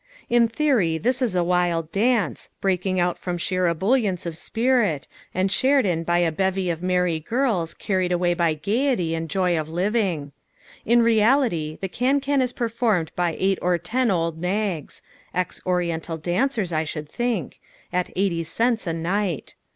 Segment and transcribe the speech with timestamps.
[0.31, 5.51] In theory this is a wild dance, breaking out from sheer ebullience of spirit, and
[5.51, 9.69] shared in by a bevy of merry girls carried away by gaiety and joy of
[9.69, 10.31] living.
[10.87, 15.03] In reality the can can is performed by eight or ten old nags,
[15.35, 17.59] ex Oriental dancers, I should think,
[17.93, 19.53] at eighty cents a night.